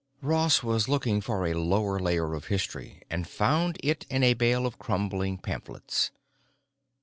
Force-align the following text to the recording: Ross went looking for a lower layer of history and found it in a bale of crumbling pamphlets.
Ross 0.23 0.63
went 0.63 0.87
looking 0.87 1.21
for 1.21 1.45
a 1.45 1.53
lower 1.53 1.99
layer 1.99 2.33
of 2.33 2.45
history 2.47 3.03
and 3.11 3.27
found 3.27 3.77
it 3.83 4.03
in 4.09 4.23
a 4.23 4.33
bale 4.33 4.65
of 4.65 4.79
crumbling 4.79 5.37
pamphlets. 5.37 6.09